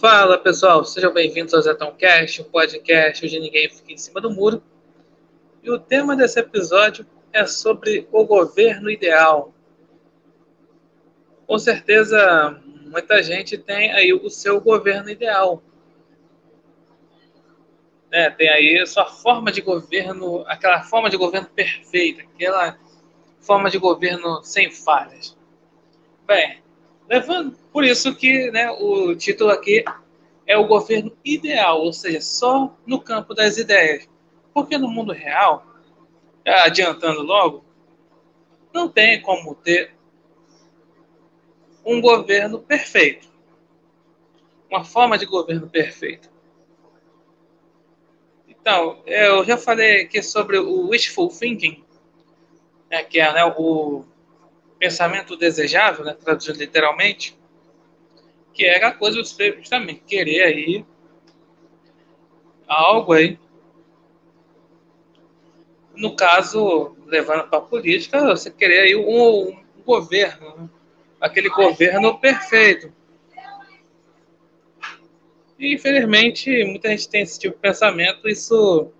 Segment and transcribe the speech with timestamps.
[0.00, 4.30] Fala pessoal, sejam bem-vindos ao Zetão Cast, o podcast onde ninguém fica em cima do
[4.30, 4.62] muro.
[5.60, 9.52] E o tema desse episódio é sobre o governo ideal.
[11.48, 15.60] Com certeza, muita gente tem aí o seu governo ideal.
[18.12, 22.78] É, tem aí a sua forma de governo, aquela forma de governo perfeita, aquela
[23.40, 25.36] forma de governo sem falhas.
[26.24, 26.62] Bem,
[27.08, 29.84] levando por isso que né, o título aqui
[30.46, 34.08] é o governo ideal, ou seja, só no campo das ideias.
[34.52, 35.66] Porque no mundo real,
[36.44, 37.64] adiantando logo,
[38.72, 39.94] não tem como ter
[41.84, 43.28] um governo perfeito.
[44.70, 46.30] Uma forma de governo perfeito.
[48.46, 51.82] Então, eu já falei aqui sobre o wishful thinking,
[52.90, 54.04] né, que é né, o
[54.78, 57.36] pensamento desejável, né, traduzido literalmente,
[58.52, 60.86] que era a coisa de você justamente querer aí
[62.66, 63.38] algo aí.
[65.94, 70.68] No caso, levando para a política, você querer aí um, um governo, né?
[71.20, 72.92] aquele governo perfeito.
[75.58, 78.92] E, infelizmente, muita gente tem esse tipo de pensamento, isso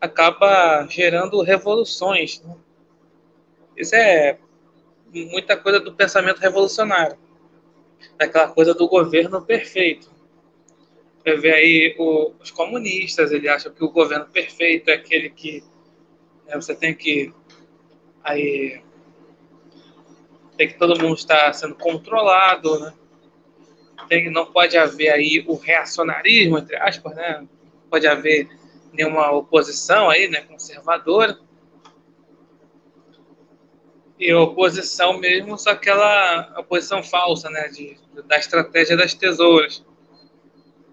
[0.00, 2.40] acaba gerando revoluções.
[2.42, 2.56] Né?
[3.76, 4.38] Isso é
[5.12, 7.16] muita coisa do pensamento revolucionário,
[8.16, 10.10] daquela coisa do governo perfeito.
[11.18, 15.62] Você vê aí o, os comunistas, ele acham que o governo perfeito é aquele que
[16.46, 17.32] né, você tem que
[18.22, 18.82] aí
[20.56, 22.92] tem que todo mundo estar sendo controlado, né?
[24.08, 27.40] Tem, não pode haver aí o reacionarismo, entre aspas, né?
[27.40, 28.48] Não pode haver
[28.92, 31.38] nenhuma oposição aí, né, conservadora.
[34.18, 39.84] E oposição mesmo, só aquela oposição falsa, né, de, da estratégia das tesouras.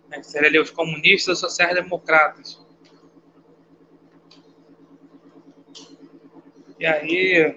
[0.09, 2.64] Né, que seria ali os comunistas e sociais-democratas.
[6.80, 7.55] E aí,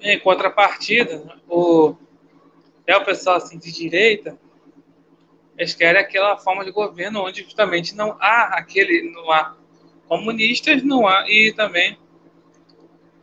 [0.00, 1.94] em contrapartida, o,
[2.82, 4.38] até o pessoal assim, de direita,
[5.58, 9.56] eles querem aquela forma de governo onde justamente não há aquele, não há
[10.08, 11.98] comunistas, não há, e também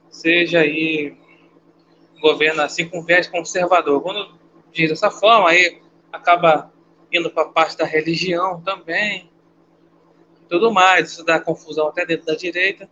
[0.10, 1.18] seja aí
[2.22, 4.02] governo assim com viés conservador.
[4.02, 4.38] Quando
[4.72, 5.82] diz dessa forma, aí
[6.12, 6.72] acaba
[7.12, 9.30] indo para a parte da religião também,
[10.50, 12.90] tudo mais, isso dá confusão até dentro da direita.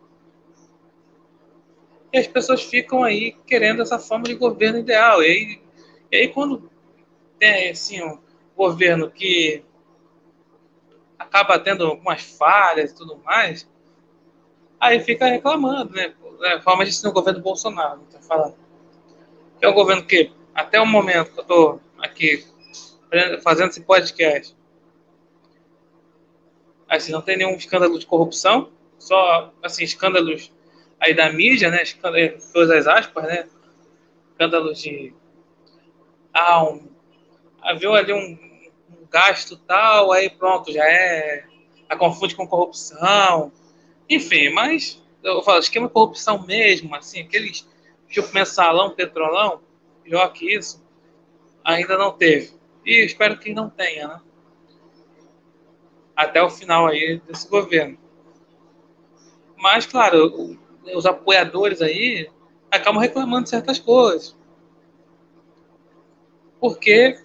[2.12, 5.22] E as pessoas ficam aí querendo essa forma de governo ideal.
[5.22, 5.62] E aí,
[6.12, 6.70] e aí quando
[7.38, 8.20] tem assim um
[8.56, 9.64] governo que
[11.20, 13.70] acaba tendo algumas falhas e tudo mais,
[14.80, 16.14] aí fica reclamando, né?
[16.44, 18.56] É, forma ser o governo Bolsonaro, tá falando.
[19.60, 22.46] Que é um governo que, até o momento que eu estou aqui
[23.44, 24.56] fazendo esse podcast,
[26.90, 30.52] assim, não tem nenhum escândalo de corrupção, só, assim, escândalos
[31.00, 31.84] aí da mídia, né,
[32.52, 33.48] coisas aspas, né,
[34.32, 35.14] escândalos de,
[36.34, 36.88] ah, um,
[37.62, 38.38] havia ali um,
[38.90, 41.46] um gasto tal, aí pronto, já é,
[41.90, 43.52] a confunde com corrupção,
[44.10, 47.68] enfim, mas eu falo, esquema de corrupção mesmo, assim, aqueles
[48.08, 49.62] tipo mensalão, petrolão,
[50.04, 50.84] pior que isso,
[51.64, 52.54] ainda não teve.
[52.86, 54.22] E espero que não tenha, né?
[56.16, 57.98] Até o final aí desse governo.
[59.58, 60.58] Mas, claro,
[60.94, 62.30] os apoiadores aí
[62.72, 64.38] acabam reclamando de certas coisas.
[66.60, 67.20] Porque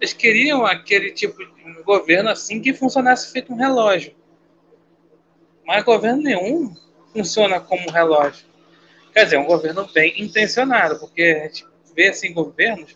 [0.00, 4.14] eles queriam aquele tipo de governo assim que funcionasse feito um relógio.
[5.64, 6.74] Mas governo nenhum
[7.16, 8.46] funciona como um relógio.
[9.12, 12.94] Quer dizer, um governo bem intencionado, porque a gente vê assim governos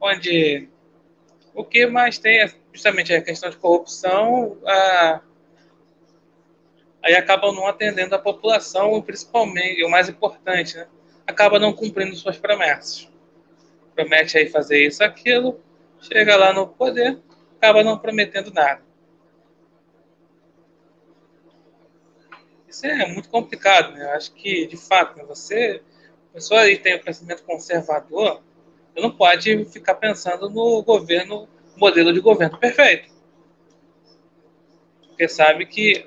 [0.00, 0.68] onde
[1.52, 5.20] o que mais tem é justamente a questão de corrupção, a,
[7.02, 10.86] aí acabam não atendendo a população, principalmente, o mais importante, né,
[11.26, 13.08] acaba não cumprindo suas promessas.
[13.96, 15.60] Promete aí fazer isso, aquilo,
[16.00, 17.18] chega lá no poder,
[17.56, 18.87] acaba não prometendo nada.
[22.68, 24.04] Isso é muito complicado, né?
[24.04, 25.82] Eu acho que, de fato, né, você,
[26.30, 28.42] a pessoa aí tem o pensamento conservador,
[28.92, 33.10] você não pode ficar pensando no governo, modelo de governo perfeito.
[35.06, 36.06] Porque sabe que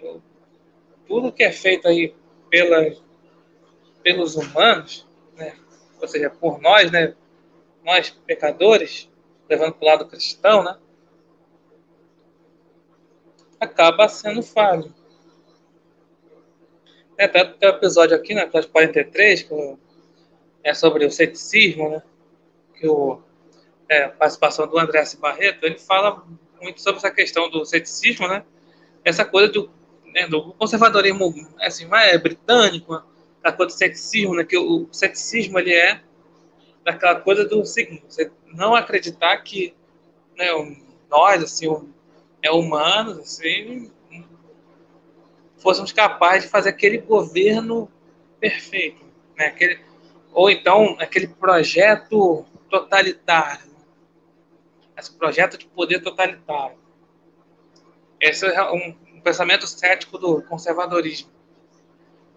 [1.08, 2.14] tudo que é feito aí
[2.50, 2.96] pela,
[4.04, 5.56] pelos humanos, né?
[6.00, 7.16] ou seja, por nós, né?
[7.84, 9.10] nós pecadores,
[9.50, 10.78] levando para o lado cristão, né?
[13.60, 14.94] acaba sendo falho.
[17.22, 19.78] É, até tem um episódio aqui, né, episódio 43, que
[20.64, 22.02] é sobre o ceticismo, né?
[22.74, 23.22] Que o
[23.88, 26.26] é, participação do André Barreto, ele fala
[26.60, 28.44] muito sobre essa questão do ceticismo, né?
[29.06, 29.70] Essa coisa do,
[30.04, 33.04] né, do conservadorismo assim, mais britânico,
[33.44, 34.44] a coisa do ceticismo, né?
[34.44, 36.02] Que o ceticismo ele é
[36.84, 39.76] daquela coisa do seguinte, você não acreditar que
[40.36, 40.48] né,
[41.08, 41.68] nós, assim,
[42.42, 43.92] é humanos, assim,
[45.62, 47.90] fôssemos capazes de fazer aquele governo
[48.40, 49.04] perfeito,
[49.38, 49.46] né?
[49.48, 49.80] Aquele,
[50.34, 53.70] ou então aquele projeto totalitário,
[54.98, 56.78] esse projeto de poder totalitário.
[58.20, 61.30] Esse é um, pensamento cético do conservadorismo.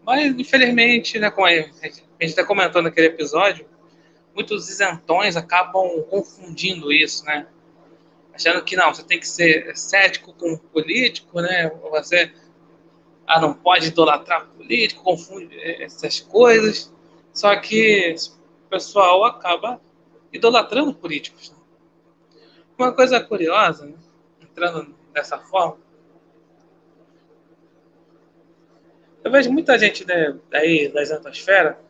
[0.04, 3.66] Mas, infelizmente, né, como a gente está comentando naquele episódio,
[4.34, 7.46] muitos isentões acabam confundindo isso, né?
[8.34, 11.70] Achando que não, você tem que ser cético com o político, né?
[11.90, 12.32] Você
[13.26, 16.92] ah, não pode idolatrar político, confunde essas coisas.
[17.32, 18.14] Só que
[18.66, 19.80] o pessoal acaba
[20.32, 21.50] idolatrando políticos.
[21.50, 21.56] Né?
[22.78, 23.94] Uma coisa curiosa, né?
[24.40, 25.78] entrando dessa forma,
[29.22, 31.80] eu vejo muita gente né, daí da exantosfera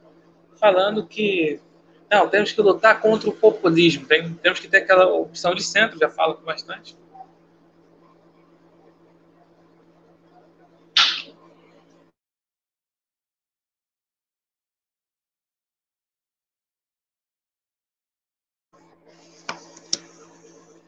[0.57, 1.61] falando que
[2.09, 5.99] não, temos que lutar contra o populismo, tem, temos que ter aquela opção de centro,
[5.99, 6.97] já falo bastante.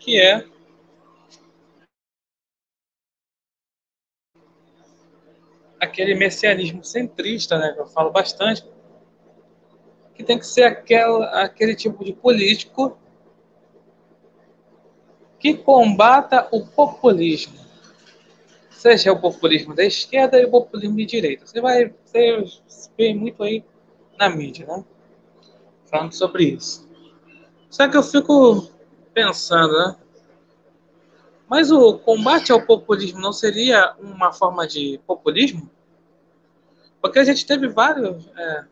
[0.07, 0.47] Que é
[5.81, 8.65] aquele messianismo centrista, né, que eu falo bastante,
[10.15, 12.97] que tem que ser aquela, aquele tipo de político
[15.41, 17.59] que combata o populismo.
[18.71, 21.45] Seja o populismo da esquerda e o populismo de direita.
[21.45, 21.93] Você vai
[22.97, 23.65] vê muito aí
[24.17, 24.85] na mídia, né?
[25.87, 26.89] Falando sobre isso.
[27.69, 28.76] Só que eu fico
[29.17, 29.97] pensando, né?
[31.49, 35.71] Mas o combate ao populismo não seria uma forma de populismo?
[37.01, 38.65] Porque a gente teve vários é,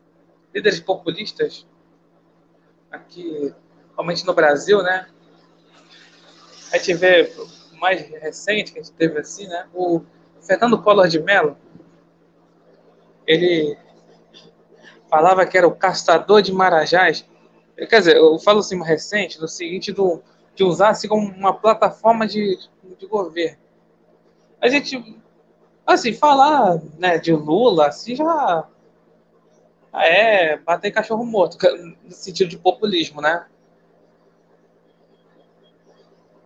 [0.53, 1.65] líderes populistas
[2.91, 3.55] aqui,
[3.95, 5.07] realmente no Brasil, né?
[6.71, 7.33] A gente vê
[7.79, 9.67] mais recente que a gente teve assim, né?
[9.73, 10.03] O
[10.41, 11.57] Fernando Collor de Mello,
[13.25, 13.75] ele
[15.09, 17.27] falava que era o caçador de marajás.
[17.75, 20.21] Quer dizer, eu falo assim recente, no seguinte do
[20.55, 22.57] de usar assim como uma plataforma de,
[22.97, 23.57] de governo.
[24.61, 25.21] A gente,
[25.85, 28.67] assim, falar né, de Lula, assim, já
[29.93, 31.57] é bater cachorro morto,
[32.03, 33.45] no sentido de populismo, né?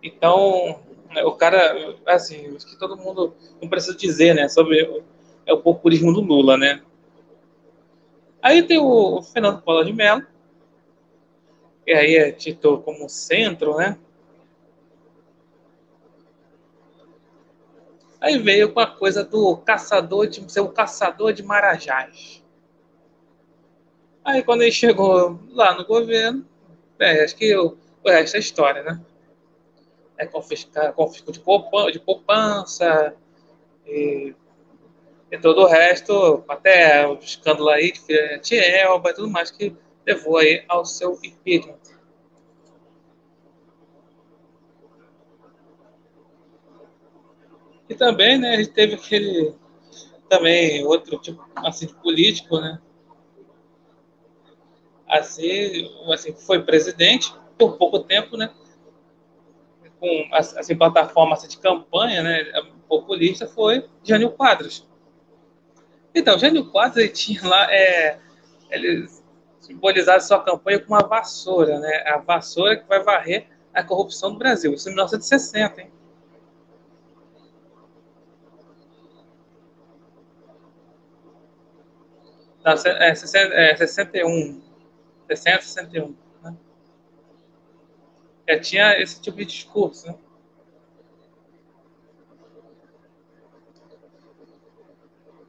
[0.02, 0.80] Então,
[1.10, 5.02] né, o cara, assim, acho que todo mundo não precisa dizer, né, sobre o,
[5.46, 6.82] é o populismo do Lula, né?
[8.42, 10.26] Aí tem o Fernando Collor de Mello,
[11.90, 13.98] que aí é tido como centro, né?
[18.20, 22.44] Aí veio com a coisa do caçador de ser o caçador de marajás.
[24.24, 26.46] Aí quando ele chegou lá no governo,
[26.96, 27.76] é, acho que o,
[28.06, 29.00] resto é história, né?
[30.16, 33.16] É confiscar, confisco de, poupança, de poupança
[33.84, 34.32] e,
[35.28, 39.74] e, todo o resto, até o escândalo aí de Tielba e tudo mais que
[40.06, 41.78] levou aí ao seu impeachment.
[47.88, 49.54] E também, né, a gente teve aquele
[50.28, 52.80] também outro tipo assim de político, né?
[55.08, 58.54] Assim, assim foi presidente por pouco tempo, né?
[59.98, 62.44] Com assim plataforma assim, de campanha, né,
[62.90, 64.88] populista foi Jânio Quadros.
[66.12, 68.18] Então, Jânio Quadros ele tinha lá é,
[68.70, 69.08] ele
[69.70, 72.02] simbolizava sua campanha com uma vassoura, né?
[72.06, 74.74] A vassoura que vai varrer a corrupção do Brasil.
[74.74, 75.92] Isso em 1960, hein?
[82.64, 84.60] Não, é, 60, é 61.
[85.28, 86.16] 60, 61.
[86.42, 86.56] Né?
[88.48, 90.08] Já tinha esse tipo de discurso.
[90.08, 90.14] Né?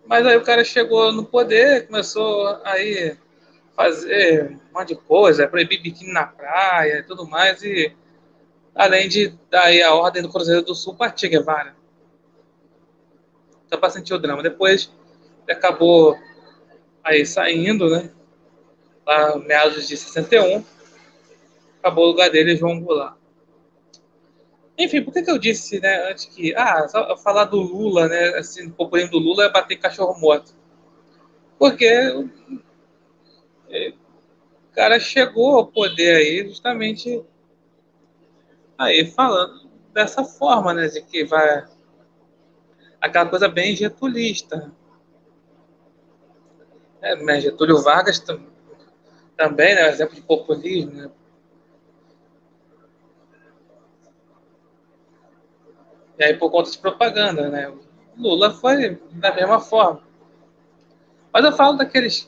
[0.05, 3.17] Mas aí o cara chegou no poder, começou aí
[3.81, 7.95] fazer um monte de coisa, proibir biquíni na praia e tudo mais, e
[8.75, 11.75] além de dar a ordem do Cruzeiro do Sul para Che Guevara.
[13.67, 14.43] Só para sentir o drama.
[14.43, 14.91] Depois
[15.49, 16.17] acabou
[17.03, 18.11] aí saindo, né?
[19.05, 20.63] Lá meados de 61,
[21.79, 23.15] acabou o lugar dele João Goulart.
[24.77, 28.29] Enfim, por que, que eu disse, né, antes que, ah, só falar do Lula, né,
[28.37, 30.55] assim, o populismo do Lula é bater cachorro morto.
[31.59, 32.13] Porque é,
[34.81, 37.23] cara chegou ao poder aí justamente
[38.75, 41.67] aí falando dessa forma, né, de que vai
[42.99, 44.71] aquela coisa bem getulista.
[46.99, 48.25] É, mas Getúlio Vargas
[49.37, 51.11] também, né, exemplo de populismo, né?
[56.17, 57.71] E aí por conta de propaganda, né?
[58.17, 60.01] Lula foi da mesma forma.
[61.31, 62.27] Mas eu falo daqueles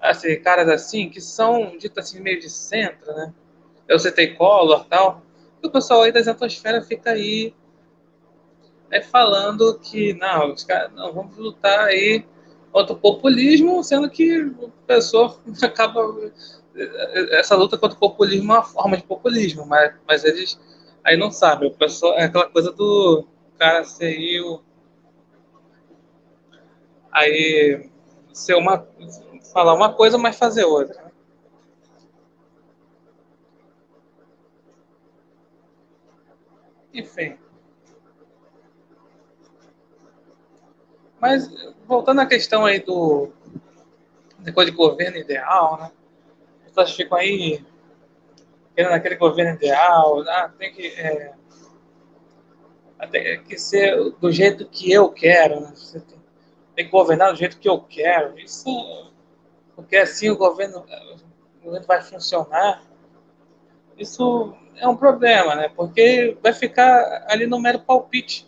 [0.00, 3.32] assim, caras assim, que são dito assim meio de centro, né?
[3.86, 5.22] Eu citei Collor tal.
[5.62, 7.54] E o pessoal aí da exatosfera fica aí
[8.90, 12.24] é, falando que não, os caras não vamos lutar aí
[12.72, 16.32] contra o populismo, sendo que o pessoal acaba
[17.32, 20.58] essa luta contra o populismo é uma forma de populismo, mas, mas eles
[21.04, 21.68] aí não sabem.
[21.68, 23.26] O pessoal é aquela coisa do
[23.58, 24.62] cara ser aí o
[27.12, 27.90] aí
[28.32, 28.86] ser uma
[29.52, 31.10] falar uma coisa, mas fazer outra.
[36.92, 37.38] Enfim.
[41.20, 41.48] Mas
[41.86, 43.30] voltando à questão aí do
[44.38, 45.92] depois de governo ideal, né?
[46.60, 47.64] As pessoas ficam aí
[48.74, 51.34] querendo aquele governo ideal, ah, tem que é,
[53.10, 55.72] tem que ser do jeito que eu quero, né?
[55.74, 56.18] Você tem,
[56.74, 58.38] tem que governar do jeito que eu quero.
[58.38, 59.10] Isso
[59.80, 60.84] porque assim o governo,
[61.60, 62.82] o governo vai funcionar.
[63.96, 65.70] Isso é um problema, né?
[65.70, 68.46] Porque vai ficar ali no mero palpite.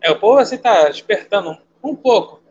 [0.00, 2.42] É, o povo assim está despertando um pouco,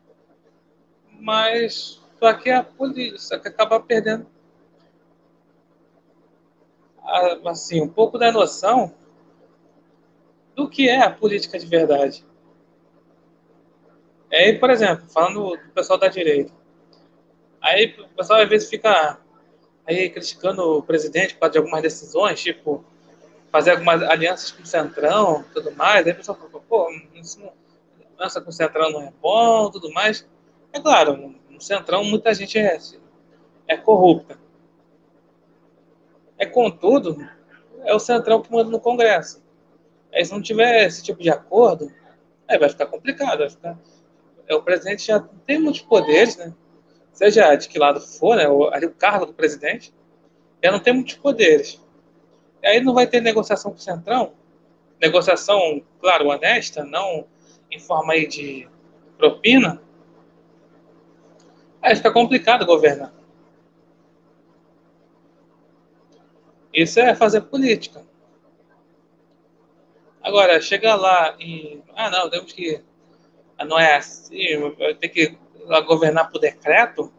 [1.19, 4.27] mas só que a polícia que acaba perdendo
[7.45, 8.93] assim um pouco da noção
[10.55, 12.25] do que é a política de verdade.
[14.31, 16.51] Aí, por exemplo, falando do pessoal da direita.
[17.61, 19.19] Aí o pessoal às vezes fica
[19.85, 22.83] aí criticando o presidente por causa de algumas decisões, tipo
[23.51, 26.05] fazer algumas alianças com o Centrão tudo mais.
[26.05, 27.41] Aí o pessoal fala, pô, isso
[28.17, 30.27] aliança com o Centrão não é bom, tudo mais.
[30.73, 32.77] É claro, no Centrão muita gente é,
[33.67, 34.37] é corrupta.
[36.37, 37.17] É contudo,
[37.83, 39.41] é o Centrão que manda no Congresso.
[40.13, 41.91] Aí se não tiver esse tipo de acordo,
[42.47, 43.77] aí vai ficar complicado, vai ficar
[44.47, 46.53] é, o presidente já tem muitos poderes, né?
[47.13, 48.47] Seja de que lado for, né?
[48.47, 49.93] O, ali o cargo do presidente
[50.63, 51.81] já não tem muitos poderes.
[52.61, 54.33] E aí não vai ter negociação com o Centrão,
[55.01, 57.27] negociação, claro, honesta, não
[57.71, 58.67] em forma aí de
[59.17, 59.81] propina.
[61.81, 63.13] Aí fica complicado governar.
[66.73, 68.05] Isso é fazer política.
[70.21, 71.81] Agora, chegar lá e.
[71.95, 72.83] Ah, não, temos que
[73.63, 74.37] não é assim,
[74.99, 75.37] tem que
[75.85, 77.11] governar por decreto,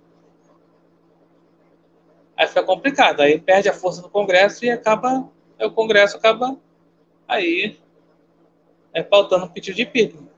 [2.37, 6.59] aí fica complicado, aí perde a força do Congresso e acaba, o Congresso acaba
[7.27, 7.79] aí
[8.93, 10.29] é, pautando um pedido de impeachment.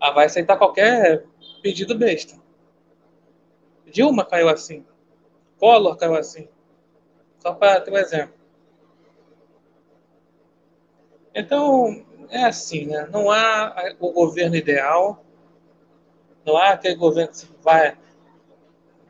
[0.00, 1.24] Ah, vai aceitar qualquer
[1.62, 2.36] pedido besta.
[3.86, 4.84] Dilma caiu assim.
[5.58, 6.48] Collor caiu assim.
[7.38, 8.34] Só para ter um exemplo.
[11.34, 13.08] Então, é assim, né?
[13.10, 15.24] Não há o governo ideal,
[16.44, 17.96] não há aquele governo que vai,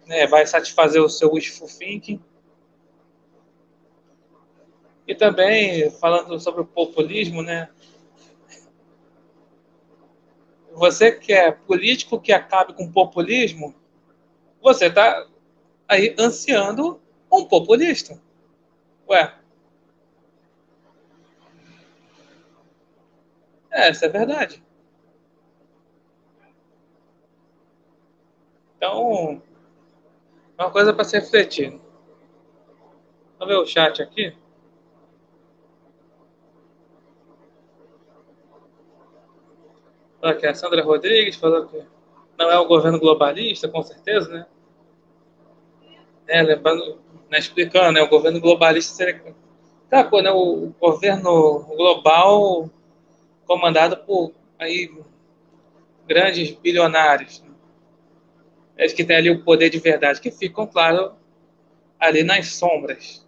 [0.07, 2.23] né, vai satisfazer o seu wishful thinking.
[5.07, 7.69] E também, falando sobre o populismo, né?
[10.73, 13.75] Você que é político que acabe com o populismo,
[14.61, 15.27] você está
[15.89, 18.21] aí ansiando um populista.
[19.09, 19.35] Ué,
[23.77, 24.65] É, essa é verdade.
[28.75, 29.43] Então,
[30.59, 31.79] uma coisa para se refletir.
[33.39, 34.35] Vamos ver o chat aqui.
[40.23, 41.85] Aqui, a Sandra Rodrigues falou que
[42.39, 44.47] não é o governo globalista, com certeza, né?
[46.27, 49.35] É, lembrando, né, explicando, né, o governo globalista seria.
[49.91, 52.71] Tá, pô, né, o governo global
[53.47, 54.91] comandado por aí
[56.07, 57.51] grandes bilionários, né?
[58.77, 61.15] eles que têm ali o poder de verdade, que ficam, claro,
[61.99, 63.27] ali nas sombras.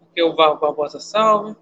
[0.00, 1.54] Porque o Varro Barbosa salve.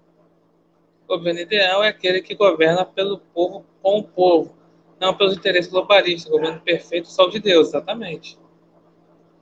[1.03, 4.55] O governo ideal é aquele que governa pelo povo com o povo,
[4.99, 6.31] não pelos interesses globalistas.
[6.31, 8.39] O governo perfeito só de Deus, exatamente.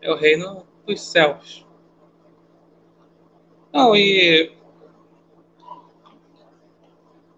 [0.01, 1.65] É o reino dos céus.
[3.71, 4.51] Não, e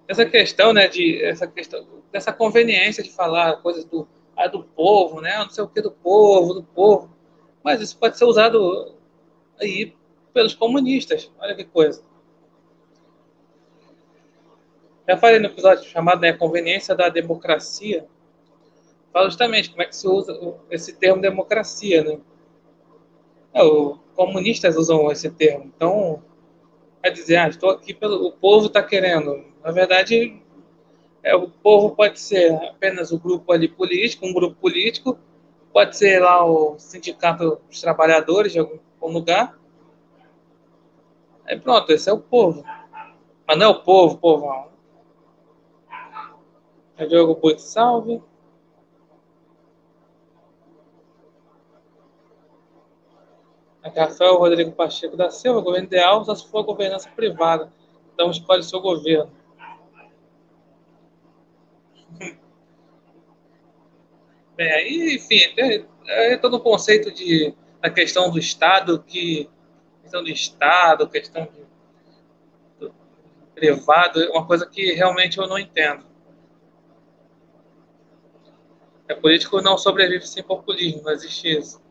[0.07, 5.21] essa questão, né, de essa questão dessa conveniência de falar coisas do, ah, do povo,
[5.21, 5.37] né?
[5.37, 7.13] Não sei o que do povo, do povo.
[7.63, 8.95] Mas isso pode ser usado
[9.59, 9.93] aí
[10.33, 11.31] pelos comunistas.
[11.39, 12.03] Olha que coisa.
[15.07, 18.07] Já falei no episódio chamado né, Conveniência da Democracia.
[19.11, 20.37] Fala justamente como é que se usa
[20.69, 22.19] esse termo democracia, né?
[23.55, 25.71] É, os comunistas usam esse termo.
[25.73, 26.21] Então,
[27.01, 29.45] quer dizer, ah, estou aqui pelo o povo está querendo.
[29.63, 30.41] Na verdade,
[31.23, 35.17] é, o povo pode ser apenas o grupo ali político, um grupo político,
[35.71, 39.57] pode ser lá o sindicato dos trabalhadores de algum lugar.
[41.45, 42.61] Aí pronto, esse é o povo.
[43.47, 44.67] Mas não é o povo, povão.
[46.97, 48.21] É Diogo Puig, salve.
[53.95, 57.71] Rafael Rodrigo Pacheco da Silva, governo ideal só se for governança privada.
[58.13, 59.31] Então escolhe seu governo.
[64.55, 65.41] Bem, aí, enfim,
[66.07, 69.49] é, todo o conceito de, da questão do Estado, que
[70.01, 71.65] questão do Estado, questão de,
[72.79, 72.93] do
[73.53, 76.05] privado, é uma coisa que realmente eu não entendo.
[79.07, 81.84] É político não sobrevive sem populismo, não existe isso.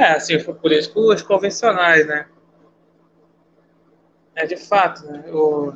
[0.00, 2.26] É, assim, políticos convencionais, né?
[4.34, 5.30] É de fato, né?
[5.30, 5.74] O,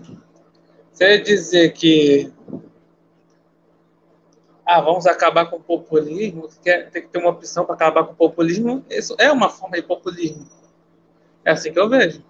[0.91, 2.33] você dizer que
[4.65, 8.17] ah, vamos acabar com o populismo, tem que ter uma opção para acabar com o
[8.17, 10.49] populismo, isso é uma forma de populismo.
[11.45, 12.25] É assim que eu vejo.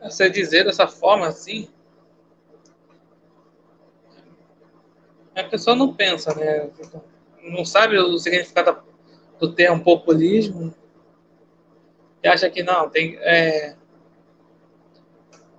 [0.00, 1.68] Você dizer dessa forma assim,
[5.34, 6.70] a pessoa não pensa, né?
[7.42, 8.82] Não sabe o significado
[9.40, 10.74] do termo populismo
[12.22, 13.16] e acha que não, tem.
[13.20, 13.76] É...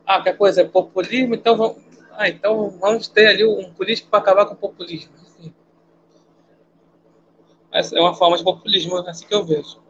[0.05, 1.77] Ah, qualquer coisa é populismo, então vamos,
[2.11, 5.11] ah, então vamos ter ali um político para acabar com o populismo.
[7.71, 9.82] Essa é uma forma de populismo, assim que eu vejo.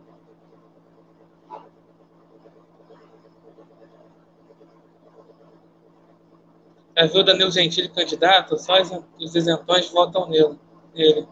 [6.96, 8.58] Viu o Danilo Gentili candidato?
[8.58, 8.74] Só
[9.20, 10.60] os isentões votam nele.
[10.94, 11.28] nele.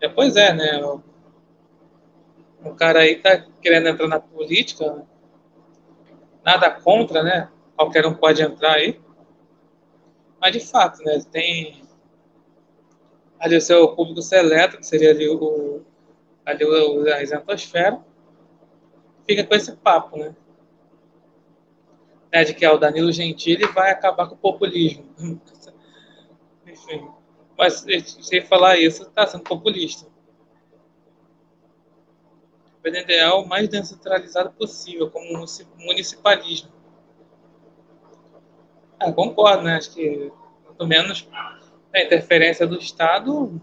[0.00, 0.82] É, pois é, né?
[0.82, 1.02] O,
[2.64, 4.90] o, cara aí tá querendo entrar na política.
[4.90, 5.06] Né?
[6.42, 7.50] Nada contra, né?
[7.76, 8.98] Qualquer um pode entrar aí.
[10.40, 11.20] Mas de fato, né?
[11.30, 11.82] Tem
[13.38, 15.82] ali o seu público seleto, que seria ali o,
[16.46, 18.00] ali o, a isentosfera.
[19.26, 20.34] Fica com esse papo, né?
[22.44, 25.04] De que é o Danilo Gentili vai acabar com o populismo.
[26.66, 27.08] Enfim,
[27.58, 27.84] mas
[28.20, 30.06] sem falar isso, está sendo populista.
[32.82, 35.44] O ideal o mais descentralizado possível, como
[35.76, 36.70] municipalismo.
[38.98, 39.76] Ah, concordo, né?
[39.76, 40.32] Acho que,
[40.76, 41.28] pelo menos,
[41.92, 43.60] a interferência do Estado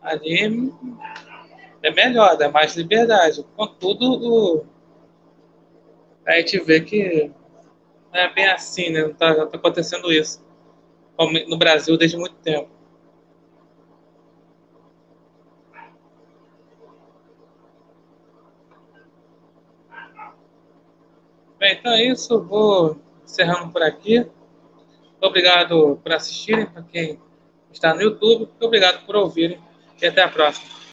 [0.00, 0.72] ali
[1.82, 3.44] é melhor, dá mais liberdade.
[3.56, 4.66] Contudo, o,
[6.28, 7.30] a gente vê que
[8.12, 9.06] não é bem assim, né?
[9.06, 10.46] Está tá acontecendo isso
[11.48, 12.70] no Brasil desde muito tempo.
[21.58, 22.40] Bem, então é isso.
[22.44, 24.24] Vou encerrando por aqui.
[25.20, 27.18] Obrigado por assistirem, para quem
[27.72, 28.48] está no YouTube.
[28.60, 29.58] Obrigado por ouvirem.
[30.00, 30.78] E até a próxima.